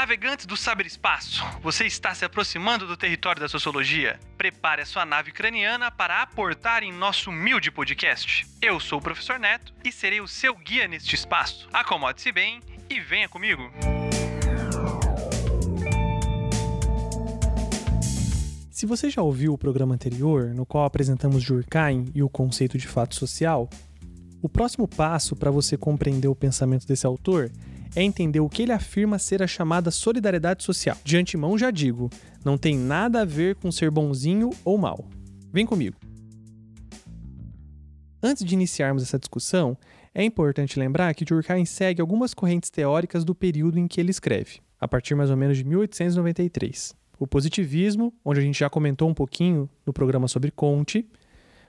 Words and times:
navegantes 0.00 0.46
do 0.46 0.56
saberespaço, 0.56 1.44
você 1.62 1.84
está 1.84 2.14
se 2.14 2.24
aproximando 2.24 2.86
do 2.86 2.96
território 2.96 3.38
da 3.38 3.50
sociologia? 3.50 4.18
Prepare 4.38 4.80
a 4.80 4.86
sua 4.86 5.04
nave 5.04 5.30
craniana 5.30 5.90
para 5.90 6.22
aportar 6.22 6.82
em 6.82 6.90
nosso 6.90 7.28
humilde 7.28 7.70
podcast. 7.70 8.46
Eu 8.62 8.80
sou 8.80 8.98
o 8.98 9.02
professor 9.02 9.38
Neto 9.38 9.74
e 9.84 9.92
serei 9.92 10.22
o 10.22 10.26
seu 10.26 10.56
guia 10.56 10.88
neste 10.88 11.14
espaço. 11.14 11.68
Acomode-se 11.70 12.32
bem 12.32 12.62
e 12.88 12.98
venha 12.98 13.28
comigo. 13.28 13.70
Se 18.70 18.86
você 18.86 19.10
já 19.10 19.20
ouviu 19.20 19.52
o 19.52 19.58
programa 19.58 19.94
anterior, 19.94 20.54
no 20.54 20.64
qual 20.64 20.86
apresentamos 20.86 21.44
Durkheim 21.44 22.10
e 22.14 22.22
o 22.22 22.28
conceito 22.30 22.78
de 22.78 22.88
fato 22.88 23.14
social, 23.14 23.68
o 24.40 24.48
próximo 24.48 24.88
passo 24.88 25.36
para 25.36 25.50
você 25.50 25.76
compreender 25.76 26.28
o 26.28 26.34
pensamento 26.34 26.86
desse 26.86 27.04
autor 27.04 27.52
é 27.94 28.02
entender 28.02 28.40
o 28.40 28.48
que 28.48 28.62
ele 28.62 28.72
afirma 28.72 29.18
ser 29.18 29.42
a 29.42 29.46
chamada 29.46 29.90
solidariedade 29.90 30.62
social. 30.62 30.96
De 31.04 31.16
antemão 31.16 31.58
já 31.58 31.70
digo, 31.70 32.10
não 32.44 32.56
tem 32.56 32.76
nada 32.76 33.22
a 33.22 33.24
ver 33.24 33.56
com 33.56 33.70
ser 33.70 33.90
bonzinho 33.90 34.50
ou 34.64 34.78
mal. 34.78 35.04
Vem 35.52 35.66
comigo. 35.66 35.96
Antes 38.22 38.44
de 38.44 38.54
iniciarmos 38.54 39.02
essa 39.02 39.18
discussão, 39.18 39.76
é 40.14 40.22
importante 40.22 40.78
lembrar 40.78 41.14
que 41.14 41.24
Durkheim 41.24 41.64
segue 41.64 42.00
algumas 42.00 42.34
correntes 42.34 42.70
teóricas 42.70 43.24
do 43.24 43.34
período 43.34 43.78
em 43.78 43.88
que 43.88 44.00
ele 44.00 44.10
escreve, 44.10 44.60
a 44.78 44.86
partir 44.86 45.14
mais 45.14 45.30
ou 45.30 45.36
menos 45.36 45.56
de 45.56 45.64
1893 45.64 47.00
o 47.20 47.26
positivismo, 47.26 48.14
onde 48.24 48.40
a 48.40 48.42
gente 48.42 48.58
já 48.58 48.70
comentou 48.70 49.06
um 49.06 49.12
pouquinho 49.12 49.68
no 49.84 49.92
programa 49.92 50.26
sobre 50.26 50.50
Conte, 50.50 51.06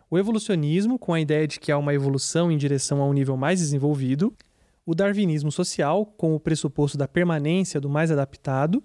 o 0.09 0.17
evolucionismo, 0.17 0.97
com 0.97 1.13
a 1.13 1.19
ideia 1.19 1.45
de 1.45 1.59
que 1.59 1.72
há 1.73 1.78
uma 1.78 1.94
evolução 1.94 2.50
em 2.50 2.58
direção 2.58 3.02
a 3.02 3.06
um 3.06 3.11
nível 3.11 3.35
mais 3.35 3.59
desenvolvido, 3.59 4.33
o 4.92 4.95
darwinismo 4.95 5.50
social, 5.53 6.06
com 6.06 6.36
o 6.36 6.39
pressuposto 6.39 6.97
da 6.97 7.08
permanência 7.08 7.80
do 7.80 7.89
mais 7.89 8.11
adaptado, 8.11 8.84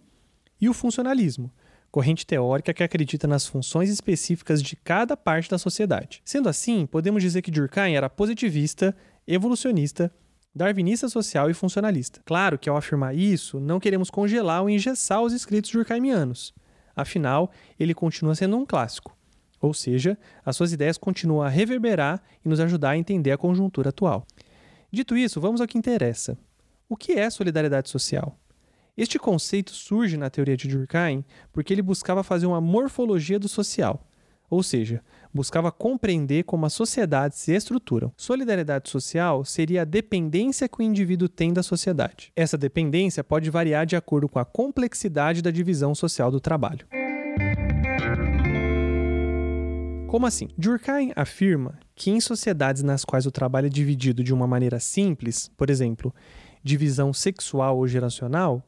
e 0.61 0.69
o 0.69 0.73
funcionalismo, 0.73 1.53
corrente 1.91 2.25
teórica 2.25 2.73
que 2.73 2.85
acredita 2.85 3.27
nas 3.27 3.45
funções 3.45 3.91
específicas 3.91 4.63
de 4.63 4.77
cada 4.77 5.17
parte 5.17 5.51
da 5.51 5.59
sociedade. 5.59 6.23
Sendo 6.25 6.49
assim, 6.49 6.87
podemos 6.87 7.25
dizer 7.25 7.43
que 7.43 7.51
Durkheim 7.51 7.95
era 7.95 8.09
positivista, 8.09 8.97
evolucionista, 9.27 10.13
darwinista 10.55 11.09
social 11.09 11.51
e 11.51 11.55
funcionalista. 11.55 12.21
Claro 12.25 12.57
que 12.57 12.71
ao 12.71 12.77
afirmar 12.77 13.13
isso, 13.13 13.59
não 13.59 13.81
queremos 13.81 14.09
congelar 14.09 14.63
ou 14.63 14.71
engessar 14.71 15.21
os 15.23 15.33
escritos 15.33 15.73
durkheimianos. 15.73 16.55
Afinal, 16.95 17.51
ele 17.81 17.93
continua 17.93 18.37
sendo 18.37 18.57
um 18.57 18.65
clássico. 18.65 19.17
Ou 19.61 19.75
seja, 19.75 20.17
as 20.45 20.55
suas 20.55 20.73
ideias 20.73 20.99
continuam 20.99 21.43
a 21.43 21.49
reverberar 21.49 22.23
e 22.45 22.49
nos 22.49 22.61
ajudar 22.61 22.91
a 22.91 22.97
entender 22.97 23.33
a 23.33 23.39
conjuntura 23.39 23.89
atual. 23.89 24.25
Dito 24.97 25.15
isso, 25.15 25.43
vamos 25.43 25.61
ao 25.61 25.67
que 25.67 25.77
interessa. 25.77 26.39
O 26.89 26.97
que 26.97 27.13
é 27.13 27.29
solidariedade 27.29 27.91
social? 27.91 28.35
Este 28.97 29.19
conceito 29.19 29.71
surge 29.73 30.17
na 30.17 30.31
teoria 30.31 30.57
de 30.57 30.67
Durkheim 30.67 31.23
porque 31.53 31.75
ele 31.75 31.83
buscava 31.83 32.23
fazer 32.23 32.47
uma 32.47 32.63
morfologia 32.63 33.39
do 33.39 33.47
social, 33.47 34.09
ou 34.49 34.63
seja, 34.63 35.03
buscava 35.35 35.71
compreender 35.71 36.45
como 36.45 36.65
as 36.65 36.73
sociedades 36.73 37.37
se 37.37 37.53
estruturam. 37.53 38.11
Solidariedade 38.17 38.89
social 38.89 39.45
seria 39.45 39.83
a 39.83 39.85
dependência 39.85 40.67
que 40.67 40.81
o 40.81 40.83
indivíduo 40.83 41.29
tem 41.29 41.53
da 41.53 41.63
sociedade. 41.63 42.33
Essa 42.35 42.57
dependência 42.57 43.23
pode 43.23 43.51
variar 43.51 43.85
de 43.85 43.97
acordo 43.97 44.31
com 44.31 44.39
a 44.39 44.47
complexidade 44.47 45.43
da 45.43 45.51
divisão 45.51 45.95
social 45.95 46.31
do 46.31 46.41
trabalho. 46.41 46.87
Como 50.07 50.25
assim? 50.25 50.49
Durkheim 50.57 51.13
afirma 51.17 51.79
que 51.95 52.11
em 52.11 52.21
sociedades 52.21 52.83
nas 52.83 53.05
quais 53.05 53.27
o 53.27 53.31
trabalho 53.31 53.67
é 53.67 53.71
dividido 53.71 54.23
de 54.23 54.33
uma 54.33 54.47
maneira 54.47 54.79
simples, 54.79 55.51
por 55.57 55.69
exemplo, 55.69 56.15
divisão 56.63 57.13
sexual 57.13 57.77
ou 57.77 57.89
geracional, 57.89 58.63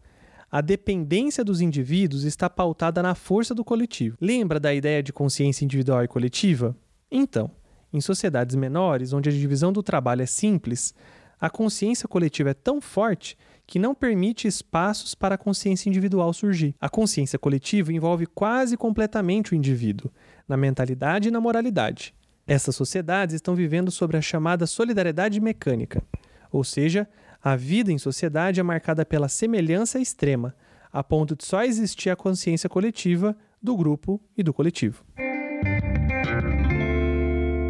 a 0.51 0.61
dependência 0.61 1.45
dos 1.45 1.61
indivíduos 1.61 2.25
está 2.25 2.51
pautada 2.51 3.03
na 3.03 3.15
força 3.15 3.55
do 3.55 3.65
coletivo. 3.65 4.17
Lembra 4.21 4.59
da 4.59 4.75
ideia 4.75 5.01
de 5.01 5.13
consciência 5.13 5.65
individual 5.65 6.03
e 6.03 6.09
coletiva? 6.09 6.77
Então, 7.11 7.51
em 7.93 8.01
sociedades 8.01 8.57
menores, 8.57 9.13
onde 9.13 9.29
a 9.29 9.33
divisão 9.33 9.73
do 9.73 9.83
trabalho 9.83 10.23
é 10.23 10.27
simples, 10.27 10.93
a 11.41 11.49
consciência 11.49 12.09
coletiva 12.09 12.51
é 12.51 12.55
tão 12.55 12.81
forte 12.81 13.39
que 13.67 13.79
não 13.79 13.95
permite 13.95 14.49
espaços 14.49 15.15
para 15.15 15.35
a 15.35 15.39
consciência 15.39 15.89
individual 15.89 16.33
surgir. 16.33 16.75
A 16.81 16.89
consciência 16.89 17.39
coletiva 17.39 17.93
envolve 17.93 18.27
quase 18.27 18.77
completamente 18.77 19.53
o 19.53 19.55
indivíduo, 19.55 20.11
na 20.49 20.57
mentalidade 20.57 21.29
e 21.29 21.31
na 21.31 21.41
moralidade. 21.41 22.15
Essas 22.47 22.75
sociedades 22.75 23.35
estão 23.35 23.55
vivendo 23.55 23.91
sobre 23.91 24.17
a 24.17 24.23
chamada 24.23 24.67
solidariedade 24.67 25.39
mecânica, 25.39 26.03
ou 26.51 26.65
seja, 26.65 27.07
a 27.43 27.55
vida 27.55 27.93
em 27.93 27.99
sociedade 27.99 28.59
é 28.59 28.63
marcada 28.63 29.05
pela 29.05 29.29
semelhança 29.29 30.01
extrema, 30.01 30.55
a 30.91 31.05
ponto 31.05 31.37
de 31.37 31.45
só 31.45 31.63
existir 31.63 32.11
a 32.11 32.17
consciência 32.17 32.69
coletiva 32.69 33.37
do 33.63 33.77
grupo 33.77 34.21
e 34.37 34.43
do 34.43 34.55
coletivo. 34.55 35.05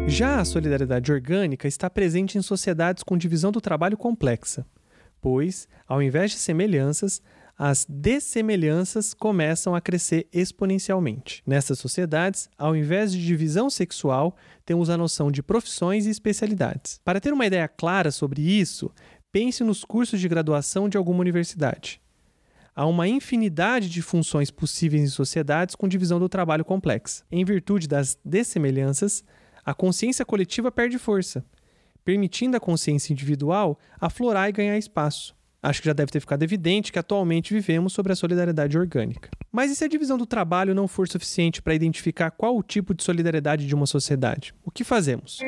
Já 0.07 0.39
a 0.39 0.45
solidariedade 0.45 1.11
orgânica 1.11 1.67
está 1.67 1.89
presente 1.89 2.37
em 2.37 2.41
sociedades 2.41 3.03
com 3.03 3.17
divisão 3.17 3.51
do 3.51 3.61
trabalho 3.61 3.97
complexa, 3.97 4.65
pois, 5.21 5.67
ao 5.87 6.01
invés 6.01 6.31
de 6.31 6.37
semelhanças, 6.37 7.21
as 7.59 7.85
dessemelhanças 7.89 9.13
começam 9.13 9.75
a 9.75 9.81
crescer 9.81 10.29
exponencialmente. 10.31 11.43
Nessas 11.45 11.77
sociedades, 11.77 12.49
ao 12.57 12.73
invés 12.73 13.11
de 13.11 13.23
divisão 13.23 13.69
sexual, 13.69 14.35
temos 14.65 14.89
a 14.89 14.97
noção 14.97 15.29
de 15.29 15.43
profissões 15.43 16.05
e 16.05 16.09
especialidades. 16.09 17.01
Para 17.03 17.19
ter 17.19 17.33
uma 17.33 17.45
ideia 17.45 17.67
clara 17.67 18.11
sobre 18.11 18.41
isso, 18.41 18.89
Pense 19.31 19.63
nos 19.63 19.85
cursos 19.85 20.19
de 20.19 20.27
graduação 20.27 20.89
de 20.89 20.97
alguma 20.97 21.19
universidade. 21.19 22.01
Há 22.75 22.87
uma 22.87 23.07
infinidade 23.07 23.87
de 23.87 24.01
funções 24.01 24.49
possíveis 24.49 25.03
em 25.03 25.07
sociedades 25.07 25.75
com 25.75 25.87
divisão 25.87 26.19
do 26.19 26.27
trabalho 26.27 26.65
complexa. 26.65 27.23
Em 27.31 27.45
virtude 27.45 27.87
das 27.87 28.17
dessemelhanças, 28.25 29.23
a 29.63 29.71
consciência 29.71 30.25
coletiva 30.25 30.71
perde 30.71 30.97
força, 30.97 31.45
permitindo 32.03 32.57
à 32.57 32.59
consciência 32.59 33.13
individual 33.13 33.77
aflorar 34.01 34.49
e 34.49 34.53
ganhar 34.53 34.77
espaço. 34.79 35.35
Acho 35.61 35.81
que 35.81 35.87
já 35.87 35.93
deve 35.93 36.11
ter 36.11 36.21
ficado 36.21 36.41
evidente 36.41 36.91
que 36.91 36.99
atualmente 36.99 37.53
vivemos 37.53 37.91
sobre 37.91 38.13
a 38.13 38.15
solidariedade 38.15 38.77
orgânica. 38.77 39.29
Mas 39.51 39.69
e 39.69 39.75
se 39.75 39.83
a 39.83 39.89
divisão 39.89 40.17
do 40.17 40.25
trabalho 40.25 40.73
não 40.73 40.87
for 40.87 41.07
suficiente 41.07 41.61
para 41.61 41.75
identificar 41.75 42.31
qual 42.31 42.57
o 42.57 42.63
tipo 42.63 42.93
de 42.93 43.03
solidariedade 43.03 43.67
de 43.67 43.75
uma 43.75 43.85
sociedade? 43.85 44.53
O 44.63 44.71
que 44.71 44.85
fazemos? 44.85 45.39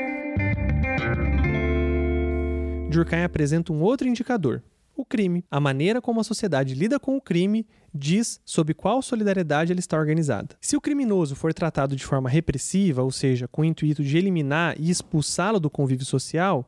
Durkheim 2.90 3.24
apresenta 3.24 3.72
um 3.72 3.82
outro 3.82 4.06
indicador, 4.06 4.62
o 4.98 5.06
crime. 5.06 5.46
A 5.50 5.62
maneira 5.62 6.02
como 6.02 6.20
a 6.20 6.26
sociedade 6.26 6.76
lida 6.76 7.00
com 7.00 7.16
o 7.16 7.22
crime 7.22 7.66
diz 7.94 8.42
sobre 8.46 8.74
qual 8.74 9.02
solidariedade 9.02 9.72
ela 9.72 9.80
está 9.80 9.98
organizada. 9.98 10.58
Se 10.60 10.76
o 10.76 10.82
criminoso 10.82 11.36
for 11.38 11.54
tratado 11.54 11.96
de 11.96 12.06
forma 12.06 12.30
repressiva, 12.30 13.02
ou 13.02 13.12
seja, 13.12 13.48
com 13.48 13.62
o 13.62 13.66
intuito 13.66 14.04
de 14.04 14.18
eliminar 14.18 14.76
e 14.78 14.90
expulsá-lo 14.90 15.60
do 15.60 15.70
convívio 15.70 16.06
social, 16.06 16.68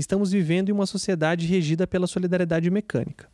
estamos 0.00 0.32
vivendo 0.32 0.68
em 0.68 0.72
uma 0.72 0.86
sociedade 0.86 1.46
regida 1.46 1.86
pela 1.86 2.06
solidariedade 2.06 2.70
mecânica. 2.70 3.28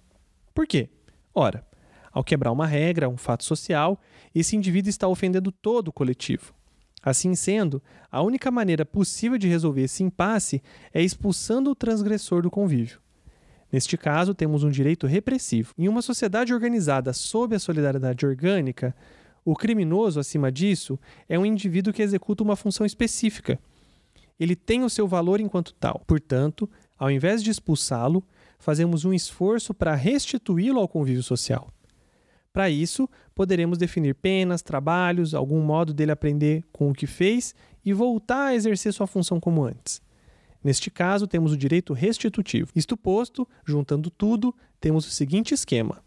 Por 0.55 0.67
quê? 0.67 0.89
Ora, 1.35 1.67
ao 2.13 2.23
quebrar 2.23 2.53
uma 2.53 2.67
regra, 2.67 3.09
um 3.09 3.17
fato 3.17 3.45
social, 3.45 4.01
esse 4.35 4.57
indivíduo 4.57 4.89
está 4.89 5.09
ofendendo 5.09 5.51
todo 5.51 5.89
o 5.89 5.93
coletivo. 5.93 6.55
Assim 7.03 7.35
sendo, 7.35 7.83
a 8.11 8.23
única 8.23 8.51
maneira 8.51 8.87
possível 8.87 9.37
de 9.37 9.49
resolver 9.49 9.83
esse 9.83 10.03
impasse 10.03 10.63
é 10.93 11.03
expulsando 11.03 11.71
o 11.71 11.75
transgressor 11.75 12.41
do 12.41 12.51
convívio. 12.51 12.99
Neste 13.71 13.99
caso, 13.99 14.33
temos 14.33 14.63
um 14.63 14.71
direito 14.71 15.07
repressivo. 15.07 15.75
Em 15.77 15.89
uma 15.89 16.01
sociedade 16.01 16.55
organizada 16.55 17.13
sob 17.13 17.57
a 17.57 17.59
solidariedade 17.59 18.25
orgânica, 18.25 18.95
o 19.45 19.55
criminoso, 19.55 20.19
acima 20.19 20.51
disso, 20.51 20.99
é 21.29 21.39
um 21.39 21.45
indivíduo 21.45 21.93
que 21.93 22.01
executa 22.01 22.43
uma 22.43 22.57
função 22.57 22.87
específica. 22.87 23.59
Ele 24.39 24.57
tem 24.57 24.83
o 24.83 24.91
seu 24.91 25.07
valor 25.07 25.41
enquanto 25.41 25.75
tal. 25.75 26.03
Portanto, 26.07 26.69
ao 26.99 27.11
invés 27.11 27.43
de 27.43 27.51
expulsá-lo, 27.51 28.25
fazemos 28.59 29.05
um 29.05 29.13
esforço 29.13 29.75
para 29.75 29.95
restituí-lo 29.95 30.81
ao 30.81 30.89
convívio 30.89 31.23
social. 31.23 31.71
Para 32.53 32.71
isso, 32.71 33.09
poderemos 33.35 33.77
definir 33.79 34.15
penas, 34.15 34.63
trabalhos, 34.63 35.35
algum 35.35 35.61
modo 35.61 35.93
dele 35.93 36.13
aprender 36.13 36.65
com 36.73 36.89
o 36.89 36.95
que 36.95 37.07
fez 37.07 37.55
e 37.85 37.93
voltar 37.93 38.47
a 38.47 38.55
exercer 38.55 38.93
sua 38.93 39.09
função 39.09 39.41
como 39.41 39.65
antes. 39.65 40.01
Neste 40.63 40.91
caso, 40.91 41.27
temos 41.27 41.53
o 41.53 41.57
direito 41.57 41.93
restitutivo. 41.93 42.71
Isto 42.75 42.97
posto, 42.97 43.47
juntando 43.67 44.09
tudo, 44.09 44.55
temos 44.81 45.07
o 45.07 45.11
seguinte 45.11 45.53
esquema: 45.53 46.03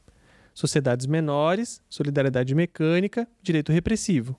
sociedades 0.54 1.06
menores, 1.06 1.82
solidariedade 1.90 2.56
mecânica, 2.56 3.28
direito 3.44 3.72
repressivo. 3.72 4.36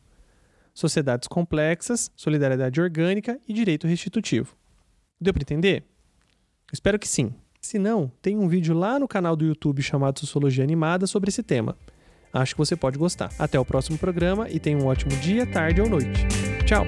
Sociedades 0.78 1.26
complexas, 1.26 2.08
solidariedade 2.14 2.80
orgânica 2.80 3.36
e 3.48 3.52
direito 3.52 3.88
restitutivo. 3.88 4.54
Deu 5.20 5.34
para 5.34 5.42
entender? 5.42 5.82
Espero 6.72 7.00
que 7.00 7.08
sim. 7.08 7.34
Se 7.60 7.80
não, 7.80 8.12
tem 8.22 8.38
um 8.38 8.46
vídeo 8.46 8.76
lá 8.78 8.96
no 8.96 9.08
canal 9.08 9.34
do 9.34 9.44
YouTube 9.44 9.82
chamado 9.82 10.20
Sociologia 10.20 10.62
Animada 10.62 11.08
sobre 11.08 11.30
esse 11.30 11.42
tema. 11.42 11.76
Acho 12.32 12.54
que 12.54 12.58
você 12.58 12.76
pode 12.76 12.96
gostar. 12.96 13.32
Até 13.40 13.58
o 13.58 13.64
próximo 13.64 13.98
programa 13.98 14.48
e 14.48 14.60
tenha 14.60 14.78
um 14.78 14.86
ótimo 14.86 15.10
dia, 15.16 15.44
tarde 15.50 15.80
ou 15.80 15.88
noite. 15.88 16.25
Tchau! 16.64 16.86